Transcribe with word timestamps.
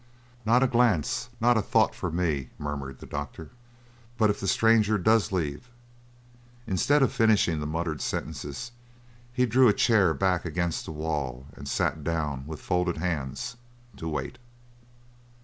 "Not 0.47 0.63
a 0.63 0.67
glance, 0.67 1.29
not 1.39 1.57
a 1.57 1.61
thought 1.61 1.93
for 1.93 2.09
me," 2.09 2.49
murmured 2.57 2.97
the 2.97 3.05
doctor. 3.05 3.51
"But 4.17 4.31
if 4.31 4.39
the 4.39 4.47
stranger 4.47 4.97
does 4.97 5.31
leave" 5.31 5.69
Instead 6.67 7.03
of 7.03 7.11
finishing 7.13 7.59
the 7.59 7.67
muttered 7.67 8.01
sentences, 8.01 8.71
he 9.31 9.45
drew 9.45 9.67
a 9.67 9.73
chair 9.73 10.15
back 10.15 10.43
against 10.43 10.85
the 10.85 10.91
wall 10.91 11.45
and 11.53 11.67
sat 11.69 12.03
down 12.03 12.47
with 12.47 12.61
folded 12.63 12.97
hands 12.97 13.57
to 13.97 14.07
wait. 14.07 14.39